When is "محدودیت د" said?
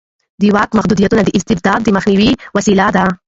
0.77-1.29